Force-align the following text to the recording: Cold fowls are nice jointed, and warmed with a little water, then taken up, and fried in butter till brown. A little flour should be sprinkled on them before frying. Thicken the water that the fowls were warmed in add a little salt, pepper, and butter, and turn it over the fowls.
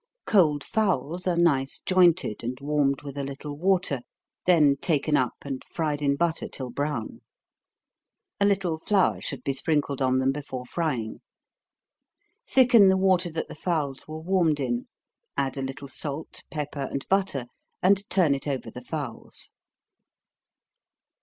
Cold 0.25 0.63
fowls 0.63 1.27
are 1.27 1.37
nice 1.37 1.79
jointed, 1.79 2.43
and 2.43 2.59
warmed 2.59 3.03
with 3.03 3.19
a 3.19 3.23
little 3.23 3.55
water, 3.55 4.01
then 4.47 4.75
taken 4.77 5.15
up, 5.15 5.35
and 5.43 5.61
fried 5.67 6.01
in 6.01 6.15
butter 6.15 6.47
till 6.47 6.71
brown. 6.71 7.21
A 8.39 8.45
little 8.47 8.79
flour 8.79 9.21
should 9.21 9.43
be 9.43 9.53
sprinkled 9.53 10.01
on 10.01 10.17
them 10.17 10.31
before 10.31 10.65
frying. 10.65 11.21
Thicken 12.49 12.89
the 12.89 12.97
water 12.97 13.29
that 13.29 13.47
the 13.47 13.53
fowls 13.53 14.07
were 14.07 14.17
warmed 14.17 14.59
in 14.59 14.87
add 15.37 15.55
a 15.55 15.61
little 15.61 15.87
salt, 15.87 16.45
pepper, 16.49 16.87
and 16.89 17.07
butter, 17.07 17.45
and 17.83 18.09
turn 18.09 18.33
it 18.33 18.47
over 18.47 18.71
the 18.71 18.81
fowls. 18.81 19.51